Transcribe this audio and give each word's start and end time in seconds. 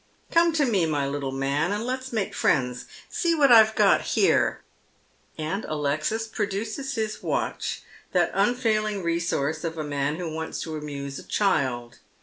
"Come 0.31 0.51
to 0.53 0.65
me, 0.65 0.87
my 0.87 1.05
little 1.07 1.31
man, 1.31 1.71
and 1.71 1.85
let's 1.85 2.11
make 2.11 2.33
friends. 2.33 2.85
See 3.07 3.35
what 3.35 3.51
I've 3.51 3.75
got 3.75 4.01
here!" 4.01 4.63
And 5.37 5.63
Alexis 5.65 6.25
produces 6.27 6.95
his 6.95 7.21
watch, 7.21 7.83
that 8.11 8.31
unfailing 8.33 9.03
resource 9.03 9.63
of 9.63 9.77
a 9.77 9.83
man 9.83 10.15
who 10.15 10.33
wants 10.33 10.59
to 10.63 10.75
amuse 10.75 11.19
a 11.19 11.23
child. 11.23 11.99